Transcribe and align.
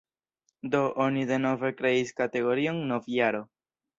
Do, 0.75 0.79
oni 1.03 1.25
denove 1.33 1.69
kreis 1.83 2.15
kategorion 2.21 2.83
"novjaro". 2.93 3.45